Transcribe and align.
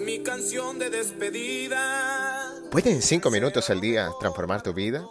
mi 0.00 0.22
canción 0.22 0.78
de 0.78 0.90
despedida. 0.90 2.52
¿Puede 2.70 2.90
en 2.90 3.02
cinco 3.02 3.30
minutos 3.30 3.68
al 3.70 3.80
día 3.80 4.10
transformar 4.18 4.62
tu 4.62 4.72
vida? 4.72 5.04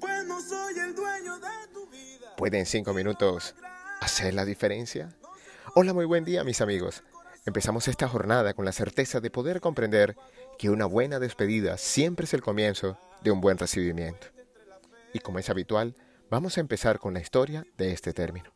Pues 0.00 0.26
no 0.26 0.40
soy 0.40 0.78
el 0.78 0.94
dueño 0.94 1.38
de 1.38 1.72
tu 1.72 1.88
vida. 1.88 2.36
¿Puede 2.36 2.58
en 2.58 2.66
cinco 2.66 2.92
minutos 2.92 3.54
hacer 4.00 4.34
la 4.34 4.44
diferencia? 4.44 5.16
Hola, 5.74 5.94
muy 5.94 6.04
buen 6.04 6.24
día 6.24 6.44
mis 6.44 6.60
amigos. 6.60 7.02
Empezamos 7.46 7.88
esta 7.88 8.08
jornada 8.08 8.54
con 8.54 8.64
la 8.64 8.72
certeza 8.72 9.20
de 9.20 9.30
poder 9.30 9.60
comprender 9.60 10.16
que 10.58 10.70
una 10.70 10.86
buena 10.86 11.18
despedida 11.18 11.78
siempre 11.78 12.26
es 12.26 12.34
el 12.34 12.42
comienzo 12.42 12.98
de 13.22 13.30
un 13.30 13.40
buen 13.40 13.58
recibimiento. 13.58 14.26
Y 15.14 15.20
como 15.20 15.38
es 15.38 15.48
habitual, 15.48 15.94
vamos 16.30 16.56
a 16.56 16.60
empezar 16.60 16.98
con 16.98 17.14
la 17.14 17.20
historia 17.20 17.64
de 17.78 17.92
este 17.92 18.12
término. 18.12 18.52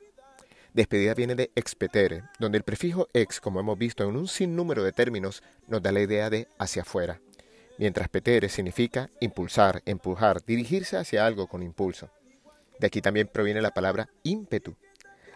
Despedida 0.77 1.15
viene 1.15 1.35
de 1.35 1.51
expetere, 1.55 2.25
donde 2.39 2.59
el 2.59 2.63
prefijo 2.63 3.09
ex, 3.15 3.41
como 3.41 3.61
hemos 3.61 3.79
visto 3.79 4.07
en 4.07 4.15
un 4.15 4.29
sinnúmero 4.29 4.85
de 4.85 4.93
términos, 4.93 5.43
nos 5.69 5.81
da 5.81 5.91
la 5.91 6.03
idea 6.03 6.29
de 6.29 6.49
hacia 6.59 6.83
afuera, 6.83 7.19
mientras 7.79 8.11
petere 8.11 8.51
significa 8.51 9.09
impulsar, 9.21 9.81
empujar, 9.87 10.45
dirigirse 10.45 10.99
hacia 10.99 11.25
algo 11.25 11.47
con 11.47 11.63
impulso. 11.63 12.11
De 12.79 12.89
aquí 12.89 13.01
también 13.01 13.27
proviene 13.27 13.63
la 13.63 13.71
palabra 13.71 14.11
ímpetu. 14.23 14.77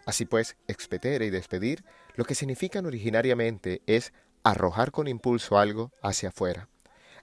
Así 0.04 0.26
pues, 0.26 0.58
expetere 0.68 1.24
y 1.24 1.30
despedir 1.30 1.84
lo 2.16 2.26
que 2.26 2.34
significan 2.34 2.84
originariamente 2.84 3.80
es 3.86 4.12
arrojar 4.44 4.90
con 4.90 5.08
impulso 5.08 5.56
algo 5.56 5.90
hacia 6.02 6.28
afuera. 6.28 6.68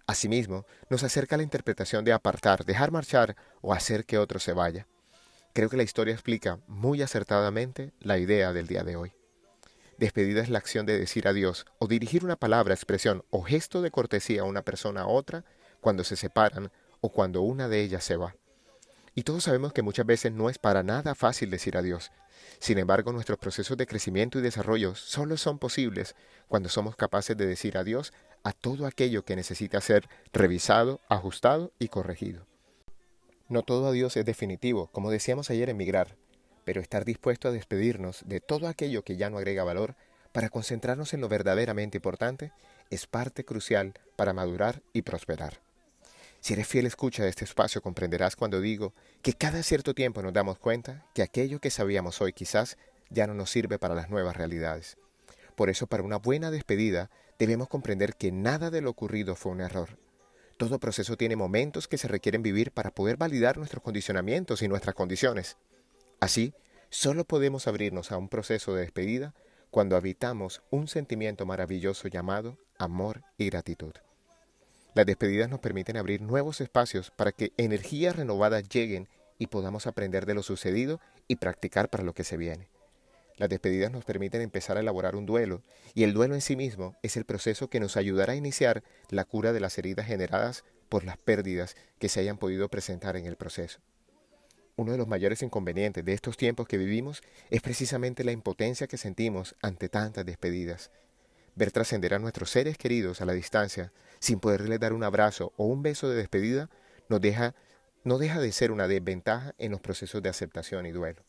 Asimismo, 0.08 0.66
nos 0.90 1.04
acerca 1.04 1.38
la 1.38 1.44
interpretación 1.44 2.04
de 2.04 2.14
apartar, 2.14 2.66
dejar 2.66 2.90
marchar 2.90 3.36
o 3.62 3.76
hacer 3.76 4.06
que 4.06 4.18
otro 4.18 4.40
se 4.40 4.54
vaya. 4.54 4.88
Creo 5.58 5.72
que 5.72 5.78
la 5.78 5.82
historia 5.82 6.14
explica 6.14 6.60
muy 6.68 7.02
acertadamente 7.02 7.92
la 8.00 8.20
idea 8.20 8.54
del 8.54 8.68
día 8.68 8.84
de 8.84 8.96
hoy. 8.96 9.14
Despedida 9.98 10.44
es 10.44 10.50
la 10.50 10.60
acción 10.60 10.86
de 10.86 11.00
decir 11.00 11.28
adiós 11.28 11.66
o 11.80 11.88
dirigir 11.88 12.24
una 12.24 12.36
palabra, 12.36 12.76
expresión 12.76 13.26
o 13.32 13.42
gesto 13.42 13.82
de 13.82 13.90
cortesía 13.90 14.42
a 14.42 14.46
una 14.46 14.62
persona 14.62 15.02
a 15.02 15.08
otra 15.08 15.46
cuando 15.82 16.04
se 16.04 16.16
separan 16.16 16.72
o 17.02 17.12
cuando 17.12 17.42
una 17.42 17.68
de 17.70 17.82
ellas 17.82 18.04
se 18.04 18.18
va. 18.18 18.36
Y 19.16 19.24
todos 19.24 19.46
sabemos 19.46 19.74
que 19.74 19.82
muchas 19.82 20.06
veces 20.06 20.32
no 20.32 20.52
es 20.52 20.60
para 20.60 20.84
nada 20.84 21.16
fácil 21.16 21.50
decir 21.50 21.76
adiós. 21.76 22.12
Sin 22.60 22.78
embargo, 22.78 23.12
nuestros 23.12 23.40
procesos 23.40 23.78
de 23.78 23.88
crecimiento 23.88 24.38
y 24.38 24.44
desarrollo 24.44 24.94
solo 24.94 25.38
son 25.38 25.58
posibles 25.58 26.16
cuando 26.48 26.70
somos 26.70 26.96
capaces 26.96 27.36
de 27.36 27.48
decir 27.48 27.80
adiós 27.80 28.14
a 28.44 28.54
todo 28.54 28.86
aquello 28.86 29.26
que 29.26 29.36
necesita 29.36 29.82
ser 29.82 30.08
revisado, 30.32 31.02
ajustado 31.10 31.74
y 31.80 31.88
corregido. 31.88 32.47
No 33.50 33.64
todo 33.64 33.88
adiós 33.88 34.18
es 34.18 34.26
definitivo, 34.26 34.88
como 34.88 35.10
decíamos 35.10 35.50
ayer 35.50 35.70
en 35.70 35.78
Migrar, 35.78 36.18
pero 36.66 36.82
estar 36.82 37.06
dispuesto 37.06 37.48
a 37.48 37.52
despedirnos 37.52 38.24
de 38.26 38.42
todo 38.42 38.68
aquello 38.68 39.04
que 39.04 39.16
ya 39.16 39.30
no 39.30 39.38
agrega 39.38 39.64
valor 39.64 39.96
para 40.34 40.50
concentrarnos 40.50 41.14
en 41.14 41.22
lo 41.22 41.30
verdaderamente 41.30 41.98
importante 41.98 42.52
es 42.90 43.08
parte 43.08 43.46
crucial 43.46 43.94
para 44.18 44.34
madurar 44.34 44.82
y 44.92 45.04
prosperar. 45.04 45.62
Si 46.42 46.54
eres 46.54 46.68
fiel 46.68 46.86
escucha 46.86 47.24
de 47.24 47.30
este 47.30 47.46
espacio 47.46 47.82
comprenderás 47.82 48.36
cuando 48.36 48.60
digo 48.60 48.94
que 49.22 49.32
cada 49.32 49.64
cierto 49.64 49.94
tiempo 49.94 50.22
nos 50.22 50.34
damos 50.34 50.60
cuenta 50.60 51.06
que 51.14 51.24
aquello 51.24 51.60
que 51.60 51.72
sabíamos 51.72 52.22
hoy 52.22 52.34
quizás 52.34 52.78
ya 53.10 53.28
no 53.28 53.34
nos 53.34 53.50
sirve 53.50 53.80
para 53.80 53.96
las 53.96 54.10
nuevas 54.10 54.36
realidades. 54.36 54.98
Por 55.56 55.70
eso 55.70 55.88
para 55.88 56.04
una 56.04 56.18
buena 56.18 56.52
despedida 56.52 57.10
debemos 57.40 57.70
comprender 57.70 58.16
que 58.16 58.34
nada 58.34 58.70
de 58.72 58.82
lo 58.82 58.90
ocurrido 58.90 59.36
fue 59.36 59.54
un 59.54 59.62
error, 59.62 59.98
todo 60.58 60.80
proceso 60.80 61.16
tiene 61.18 61.36
momentos 61.36 61.88
que 61.88 61.98
se 61.98 62.08
requieren 62.08 62.42
vivir 62.42 62.72
para 62.72 62.92
poder 62.92 63.18
validar 63.18 63.58
nuestros 63.58 63.84
condicionamientos 63.84 64.62
y 64.62 64.68
nuestras 64.68 64.96
condiciones. 64.96 65.58
Así, 66.20 66.54
solo 66.90 67.24
podemos 67.26 67.68
abrirnos 67.68 68.12
a 68.12 68.18
un 68.18 68.28
proceso 68.28 68.74
de 68.74 68.82
despedida 68.82 69.34
cuando 69.70 69.96
habitamos 69.96 70.62
un 70.72 70.88
sentimiento 70.88 71.46
maravilloso 71.46 72.08
llamado 72.08 72.58
amor 72.78 73.24
y 73.38 73.46
gratitud. 73.50 73.94
Las 74.94 75.06
despedidas 75.06 75.50
nos 75.50 75.60
permiten 75.60 75.98
abrir 75.98 76.22
nuevos 76.22 76.60
espacios 76.60 77.12
para 77.12 77.32
que 77.32 77.52
energías 77.58 78.16
renovadas 78.16 78.68
lleguen 78.68 79.08
y 79.38 79.48
podamos 79.48 79.86
aprender 79.86 80.26
de 80.26 80.34
lo 80.34 80.42
sucedido 80.42 81.00
y 81.28 81.36
practicar 81.36 81.90
para 81.90 82.04
lo 82.04 82.14
que 82.14 82.24
se 82.24 82.38
viene. 82.38 82.70
Las 83.38 83.50
despedidas 83.50 83.92
nos 83.92 84.04
permiten 84.04 84.42
empezar 84.42 84.78
a 84.78 84.80
elaborar 84.80 85.16
un 85.16 85.28
duelo, 85.28 85.62
y 85.94 86.04
el 86.04 86.14
duelo 86.14 86.34
en 86.34 86.42
sí 86.42 86.56
mismo 86.56 86.98
es 87.04 87.18
el 87.18 87.26
proceso 87.26 87.70
que 87.70 87.80
nos 87.80 87.96
ayudará 87.96 88.34
a 88.34 88.36
iniciar 88.36 88.84
la 89.10 89.26
cura 89.26 89.54
de 89.54 89.60
las 89.60 89.78
heridas 89.78 90.08
generadas 90.08 90.66
por 90.90 91.04
las 91.04 91.18
pérdidas 91.18 91.76
que 92.00 92.10
se 92.10 92.20
hayan 92.20 92.38
podido 92.38 92.68
presentar 92.70 93.16
en 93.16 93.28
el 93.28 93.36
proceso. 93.36 93.80
Uno 94.76 94.92
de 94.92 94.98
los 94.98 95.08
mayores 95.08 95.42
inconvenientes 95.44 96.04
de 96.04 96.14
estos 96.14 96.36
tiempos 96.38 96.68
que 96.68 96.78
vivimos 96.78 97.22
es 97.50 97.62
precisamente 97.62 98.24
la 98.24 98.32
impotencia 98.32 98.88
que 98.88 98.98
sentimos 98.98 99.56
ante 99.62 99.90
tantas 99.90 100.26
despedidas. 100.26 100.92
Ver 101.56 101.72
trascender 101.72 102.14
a 102.14 102.20
nuestros 102.20 102.52
seres 102.52 102.78
queridos 102.78 103.22
a 103.22 103.26
la 103.26 103.34
distancia, 103.34 103.92
sin 104.20 104.40
poderles 104.40 104.80
dar 104.80 104.94
un 104.94 105.04
abrazo 105.04 105.54
o 105.58 105.66
un 105.66 105.82
beso 105.82 106.10
de 106.10 106.16
despedida, 106.16 106.70
nos 107.10 107.22
deja, 107.22 107.56
no 108.04 108.18
deja 108.18 108.40
de 108.40 108.52
ser 108.52 108.72
una 108.72 108.88
desventaja 108.88 109.54
en 109.58 109.72
los 109.72 109.82
procesos 109.82 110.22
de 110.22 110.30
aceptación 110.30 110.86
y 110.86 110.92
duelo. 110.92 111.27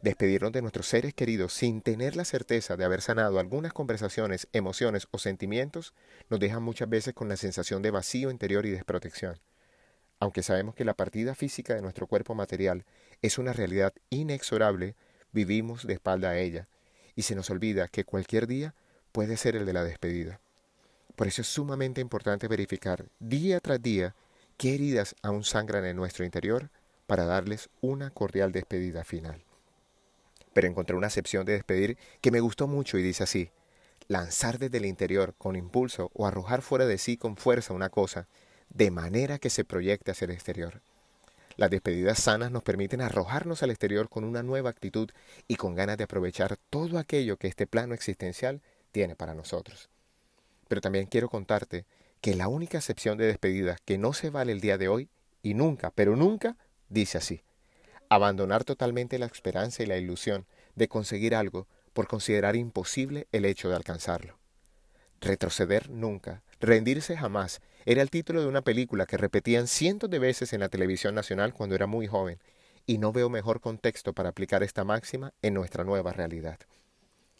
Despedirnos 0.00 0.52
de 0.52 0.62
nuestros 0.62 0.86
seres 0.86 1.12
queridos 1.12 1.52
sin 1.52 1.82
tener 1.82 2.14
la 2.14 2.24
certeza 2.24 2.76
de 2.76 2.84
haber 2.84 3.00
sanado 3.00 3.40
algunas 3.40 3.72
conversaciones, 3.72 4.46
emociones 4.52 5.08
o 5.10 5.18
sentimientos 5.18 5.92
nos 6.30 6.38
deja 6.38 6.60
muchas 6.60 6.88
veces 6.88 7.14
con 7.14 7.28
la 7.28 7.36
sensación 7.36 7.82
de 7.82 7.90
vacío 7.90 8.30
interior 8.30 8.64
y 8.64 8.70
desprotección. 8.70 9.40
Aunque 10.20 10.44
sabemos 10.44 10.76
que 10.76 10.84
la 10.84 10.94
partida 10.94 11.34
física 11.34 11.74
de 11.74 11.82
nuestro 11.82 12.06
cuerpo 12.06 12.36
material 12.36 12.84
es 13.22 13.38
una 13.38 13.52
realidad 13.52 13.92
inexorable, 14.08 14.94
vivimos 15.32 15.84
de 15.84 15.94
espalda 15.94 16.30
a 16.30 16.38
ella 16.38 16.68
y 17.16 17.22
se 17.22 17.34
nos 17.34 17.50
olvida 17.50 17.88
que 17.88 18.04
cualquier 18.04 18.46
día 18.46 18.76
puede 19.10 19.36
ser 19.36 19.56
el 19.56 19.66
de 19.66 19.72
la 19.72 19.82
despedida. 19.82 20.40
Por 21.16 21.26
eso 21.26 21.42
es 21.42 21.48
sumamente 21.48 22.00
importante 22.00 22.46
verificar 22.46 23.06
día 23.18 23.58
tras 23.58 23.82
día 23.82 24.14
qué 24.58 24.76
heridas 24.76 25.16
aún 25.22 25.42
sangran 25.42 25.84
en 25.84 25.96
nuestro 25.96 26.24
interior 26.24 26.70
para 27.08 27.24
darles 27.24 27.68
una 27.80 28.10
cordial 28.10 28.52
despedida 28.52 29.02
final 29.02 29.47
pero 30.58 30.66
encontré 30.66 30.96
una 30.96 31.06
acepción 31.06 31.46
de 31.46 31.52
despedir 31.52 31.96
que 32.20 32.32
me 32.32 32.40
gustó 32.40 32.66
mucho 32.66 32.98
y 32.98 33.02
dice 33.04 33.22
así, 33.22 33.52
lanzar 34.08 34.58
desde 34.58 34.78
el 34.78 34.86
interior 34.86 35.36
con 35.38 35.54
impulso 35.54 36.10
o 36.14 36.26
arrojar 36.26 36.62
fuera 36.62 36.84
de 36.84 36.98
sí 36.98 37.16
con 37.16 37.36
fuerza 37.36 37.74
una 37.74 37.90
cosa, 37.90 38.26
de 38.68 38.90
manera 38.90 39.38
que 39.38 39.50
se 39.50 39.64
proyecte 39.64 40.10
hacia 40.10 40.24
el 40.24 40.32
exterior. 40.32 40.82
Las 41.56 41.70
despedidas 41.70 42.18
sanas 42.18 42.50
nos 42.50 42.64
permiten 42.64 43.02
arrojarnos 43.02 43.62
al 43.62 43.70
exterior 43.70 44.08
con 44.08 44.24
una 44.24 44.42
nueva 44.42 44.68
actitud 44.68 45.12
y 45.46 45.54
con 45.54 45.76
ganas 45.76 45.96
de 45.96 46.02
aprovechar 46.02 46.56
todo 46.70 46.98
aquello 46.98 47.36
que 47.36 47.46
este 47.46 47.68
plano 47.68 47.94
existencial 47.94 48.60
tiene 48.90 49.14
para 49.14 49.34
nosotros. 49.34 49.90
Pero 50.66 50.80
también 50.80 51.06
quiero 51.06 51.28
contarte 51.28 51.84
que 52.20 52.34
la 52.34 52.48
única 52.48 52.78
acepción 52.78 53.16
de 53.16 53.28
despedida 53.28 53.76
que 53.84 53.96
no 53.96 54.12
se 54.12 54.30
vale 54.30 54.50
el 54.50 54.60
día 54.60 54.76
de 54.76 54.88
hoy, 54.88 55.08
y 55.40 55.54
nunca, 55.54 55.92
pero 55.92 56.16
nunca, 56.16 56.56
dice 56.88 57.18
así, 57.18 57.44
abandonar 58.08 58.64
totalmente 58.64 59.18
la 59.18 59.26
esperanza 59.26 59.82
y 59.82 59.86
la 59.86 59.96
ilusión 59.96 60.46
de 60.74 60.88
conseguir 60.88 61.34
algo 61.34 61.66
por 61.92 62.06
considerar 62.06 62.56
imposible 62.56 63.26
el 63.32 63.44
hecho 63.44 63.68
de 63.68 63.76
alcanzarlo. 63.76 64.38
Retroceder 65.20 65.90
nunca, 65.90 66.42
rendirse 66.60 67.16
jamás, 67.16 67.60
era 67.84 68.02
el 68.02 68.10
título 68.10 68.40
de 68.40 68.46
una 68.46 68.62
película 68.62 69.06
que 69.06 69.16
repetían 69.16 69.66
cientos 69.66 70.08
de 70.10 70.18
veces 70.18 70.52
en 70.52 70.60
la 70.60 70.68
televisión 70.68 71.14
nacional 71.14 71.52
cuando 71.52 71.74
era 71.74 71.86
muy 71.86 72.06
joven, 72.06 72.38
y 72.86 72.98
no 72.98 73.12
veo 73.12 73.28
mejor 73.28 73.60
contexto 73.60 74.12
para 74.12 74.30
aplicar 74.30 74.62
esta 74.62 74.84
máxima 74.84 75.34
en 75.42 75.54
nuestra 75.54 75.84
nueva 75.84 76.12
realidad. 76.12 76.58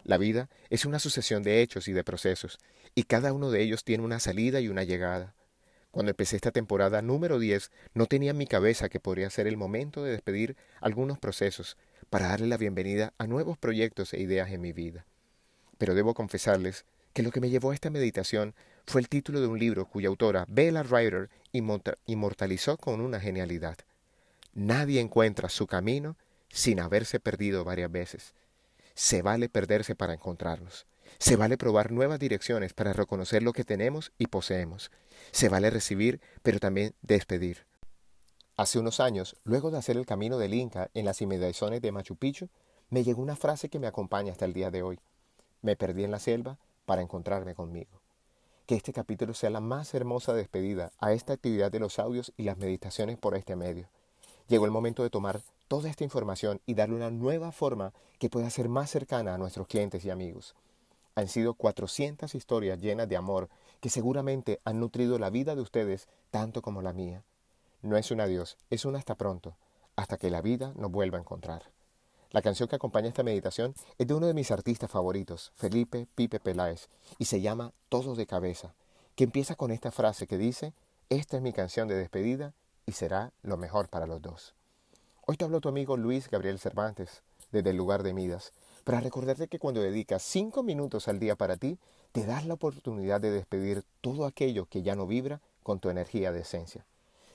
La 0.04 0.18
vida 0.18 0.48
es 0.70 0.84
una 0.84 0.98
sucesión 0.98 1.42
de 1.42 1.62
hechos 1.62 1.88
y 1.88 1.92
de 1.92 2.04
procesos, 2.04 2.58
y 2.94 3.04
cada 3.04 3.32
uno 3.32 3.50
de 3.50 3.62
ellos 3.62 3.84
tiene 3.84 4.04
una 4.04 4.20
salida 4.20 4.60
y 4.60 4.68
una 4.68 4.84
llegada. 4.84 5.34
Cuando 5.98 6.10
empecé 6.10 6.36
esta 6.36 6.52
temporada 6.52 7.02
número 7.02 7.40
10, 7.40 7.72
no 7.94 8.06
tenía 8.06 8.30
en 8.30 8.36
mi 8.36 8.46
cabeza 8.46 8.88
que 8.88 9.00
podría 9.00 9.30
ser 9.30 9.48
el 9.48 9.56
momento 9.56 10.04
de 10.04 10.12
despedir 10.12 10.56
algunos 10.80 11.18
procesos 11.18 11.76
para 12.08 12.28
darle 12.28 12.46
la 12.46 12.56
bienvenida 12.56 13.14
a 13.18 13.26
nuevos 13.26 13.58
proyectos 13.58 14.14
e 14.14 14.20
ideas 14.20 14.52
en 14.52 14.60
mi 14.60 14.72
vida. 14.72 15.06
Pero 15.76 15.96
debo 15.96 16.14
confesarles 16.14 16.84
que 17.14 17.24
lo 17.24 17.32
que 17.32 17.40
me 17.40 17.50
llevó 17.50 17.72
a 17.72 17.74
esta 17.74 17.90
meditación 17.90 18.54
fue 18.86 19.00
el 19.00 19.08
título 19.08 19.40
de 19.40 19.48
un 19.48 19.58
libro 19.58 19.86
cuya 19.86 20.06
autora, 20.06 20.44
Bella 20.48 20.84
Ryder, 20.84 21.30
inmortalizó 22.06 22.76
con 22.76 23.00
una 23.00 23.18
genialidad. 23.18 23.78
Nadie 24.54 25.00
encuentra 25.00 25.48
su 25.48 25.66
camino 25.66 26.16
sin 26.48 26.78
haberse 26.78 27.18
perdido 27.18 27.64
varias 27.64 27.90
veces. 27.90 28.34
Se 28.98 29.22
vale 29.22 29.48
perderse 29.48 29.94
para 29.94 30.12
encontrarnos. 30.12 30.88
Se 31.20 31.36
vale 31.36 31.56
probar 31.56 31.92
nuevas 31.92 32.18
direcciones 32.18 32.72
para 32.72 32.92
reconocer 32.92 33.44
lo 33.44 33.52
que 33.52 33.62
tenemos 33.62 34.10
y 34.18 34.26
poseemos. 34.26 34.90
Se 35.30 35.48
vale 35.48 35.70
recibir, 35.70 36.20
pero 36.42 36.58
también 36.58 36.96
despedir. 37.00 37.64
Hace 38.56 38.80
unos 38.80 38.98
años, 38.98 39.36
luego 39.44 39.70
de 39.70 39.78
hacer 39.78 39.96
el 39.96 40.04
camino 40.04 40.36
del 40.36 40.52
Inca 40.52 40.90
en 40.94 41.04
las 41.04 41.22
inmediaciones 41.22 41.80
de 41.80 41.92
Machu 41.92 42.16
Picchu, 42.16 42.48
me 42.90 43.04
llegó 43.04 43.22
una 43.22 43.36
frase 43.36 43.68
que 43.68 43.78
me 43.78 43.86
acompaña 43.86 44.32
hasta 44.32 44.46
el 44.46 44.52
día 44.52 44.72
de 44.72 44.82
hoy. 44.82 44.98
Me 45.62 45.76
perdí 45.76 46.02
en 46.02 46.10
la 46.10 46.18
selva 46.18 46.58
para 46.84 47.00
encontrarme 47.00 47.54
conmigo. 47.54 48.02
Que 48.66 48.74
este 48.74 48.92
capítulo 48.92 49.32
sea 49.32 49.50
la 49.50 49.60
más 49.60 49.94
hermosa 49.94 50.34
despedida 50.34 50.90
a 50.98 51.12
esta 51.12 51.34
actividad 51.34 51.70
de 51.70 51.78
los 51.78 52.00
audios 52.00 52.32
y 52.36 52.42
las 52.42 52.58
meditaciones 52.58 53.16
por 53.16 53.36
este 53.36 53.54
medio. 53.54 53.88
Llegó 54.48 54.64
el 54.64 54.72
momento 54.72 55.04
de 55.04 55.10
tomar 55.10 55.40
toda 55.68 55.88
esta 55.88 56.04
información 56.04 56.60
y 56.66 56.74
darle 56.74 56.96
una 56.96 57.10
nueva 57.10 57.52
forma 57.52 57.92
que 58.18 58.30
pueda 58.30 58.50
ser 58.50 58.68
más 58.68 58.90
cercana 58.90 59.34
a 59.34 59.38
nuestros 59.38 59.66
clientes 59.66 60.04
y 60.04 60.10
amigos. 60.10 60.54
Han 61.14 61.28
sido 61.28 61.54
400 61.54 62.34
historias 62.34 62.80
llenas 62.80 63.08
de 63.08 63.16
amor 63.16 63.48
que 63.80 63.90
seguramente 63.90 64.60
han 64.64 64.80
nutrido 64.80 65.18
la 65.18 65.30
vida 65.30 65.54
de 65.54 65.62
ustedes 65.62 66.08
tanto 66.30 66.62
como 66.62 66.82
la 66.82 66.92
mía. 66.92 67.22
No 67.82 67.96
es 67.96 68.10
un 68.10 68.20
adiós, 68.20 68.56
es 68.70 68.84
un 68.84 68.96
hasta 68.96 69.14
pronto, 69.14 69.56
hasta 69.94 70.16
que 70.16 70.30
la 70.30 70.42
vida 70.42 70.72
nos 70.76 70.90
vuelva 70.90 71.18
a 71.18 71.20
encontrar. 71.20 71.70
La 72.30 72.42
canción 72.42 72.68
que 72.68 72.76
acompaña 72.76 73.08
esta 73.08 73.22
meditación 73.22 73.74
es 73.96 74.06
de 74.06 74.14
uno 74.14 74.26
de 74.26 74.34
mis 74.34 74.50
artistas 74.50 74.90
favoritos, 74.90 75.52
Felipe 75.54 76.06
Pipe 76.14 76.40
Peláez, 76.40 76.88
y 77.18 77.24
se 77.24 77.40
llama 77.40 77.72
Todo 77.88 78.14
de 78.14 78.26
cabeza, 78.26 78.74
que 79.14 79.24
empieza 79.24 79.54
con 79.54 79.70
esta 79.70 79.90
frase 79.90 80.26
que 80.26 80.38
dice, 80.38 80.74
esta 81.08 81.36
es 81.36 81.42
mi 81.42 81.52
canción 81.52 81.88
de 81.88 81.96
despedida 81.96 82.52
y 82.84 82.92
será 82.92 83.32
lo 83.42 83.56
mejor 83.56 83.88
para 83.88 84.06
los 84.06 84.20
dos. 84.20 84.54
Hoy 85.30 85.36
te 85.36 85.44
habló 85.44 85.60
tu 85.60 85.68
amigo 85.68 85.98
Luis 85.98 86.30
Gabriel 86.30 86.58
Cervantes, 86.58 87.22
desde 87.52 87.68
el 87.68 87.76
lugar 87.76 88.02
de 88.02 88.14
Midas, 88.14 88.54
para 88.82 89.00
recordarte 89.00 89.46
que 89.46 89.58
cuando 89.58 89.82
dedicas 89.82 90.22
cinco 90.22 90.62
minutos 90.62 91.06
al 91.06 91.18
día 91.18 91.36
para 91.36 91.58
ti, 91.58 91.78
te 92.12 92.24
das 92.24 92.46
la 92.46 92.54
oportunidad 92.54 93.20
de 93.20 93.30
despedir 93.30 93.84
todo 94.00 94.24
aquello 94.24 94.64
que 94.64 94.80
ya 94.80 94.96
no 94.96 95.06
vibra 95.06 95.42
con 95.62 95.80
tu 95.80 95.90
energía 95.90 96.32
de 96.32 96.40
esencia. 96.40 96.86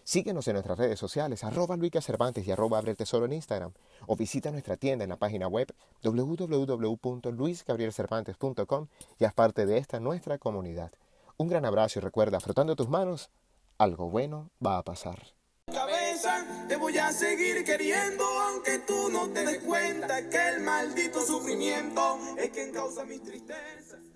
Síguenos 0.04 0.48
en 0.48 0.54
nuestras 0.54 0.80
redes 0.80 0.98
sociales, 0.98 1.44
arroba 1.44 1.78
Luica 1.78 2.02
Cervantes 2.02 2.48
y 2.48 2.52
arroba 2.52 2.80
Abre 2.80 2.96
Tesoro 2.96 3.28
en 3.28 3.34
Instagram, 3.34 3.74
o 4.08 4.16
visita 4.16 4.50
nuestra 4.50 4.76
tienda 4.76 5.04
en 5.04 5.12
la 5.12 5.18
página 5.18 5.48
web 5.48 5.72
www.luisgabrielcervantes.com 6.02 8.88
y 9.20 9.26
haz 9.26 9.36
parte 9.36 9.68
de 9.68 9.78
esta 9.78 10.00
nuestra 10.00 10.40
comunidad. 10.40 10.92
Un 11.38 11.48
gran 11.48 11.64
abrazo 11.64 12.00
y 12.00 12.02
recuerda, 12.02 12.40
frotando 12.40 12.76
tus 12.76 12.90
manos, 12.90 13.30
algo 13.78 14.10
bueno 14.10 14.50
va 14.66 14.80
a 14.80 14.84
pasar. 14.84 15.20
Te 16.70 16.78
voy 16.78 16.98
a 16.98 17.12
seguir 17.12 17.66
queriendo, 17.66 18.24
aunque 18.24 18.80
tú 18.80 19.10
no 19.10 19.28
te 19.30 19.46
des 19.46 19.60
cuenta 19.60 20.30
que 20.30 20.38
el 20.50 20.62
maldito 20.62 21.22
sufrimiento 21.22 22.18
es 22.38 22.50
quien 22.50 22.72
causa 22.72 23.04
mis 23.04 23.22
tristezas. 23.22 24.13